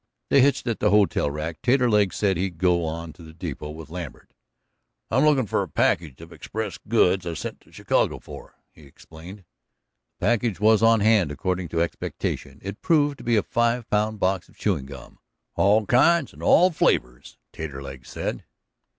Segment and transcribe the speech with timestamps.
[0.29, 1.61] They hitched at the hotel rack.
[1.61, 4.33] Taterleg said he'd go on to the depot with Lambert.
[5.11, 8.81] "I'm lookin' for a package of express goods I sent away to Chicago for," he
[8.87, 9.43] explained.
[10.17, 12.59] The package was on hand, according to expectation.
[12.63, 15.19] It proved to be a five pound box of chewing gum,
[15.53, 18.43] "All kinds and all flavors," Taterleg said.